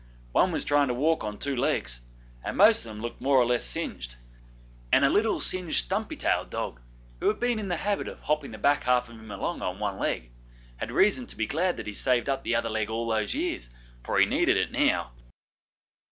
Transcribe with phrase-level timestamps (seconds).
[0.31, 2.01] One was trying to walk on two legs,
[2.43, 4.15] and most of 'em looked more or less singed;
[4.91, 6.81] and a little, singed, stumpy tailed dog,
[7.19, 9.77] who had been in the habit of hopping the back half of him along on
[9.77, 10.31] one leg,
[10.77, 13.69] had reason to be glad that he'd saved up the other leg all those years,
[14.01, 15.11] for he needed it now.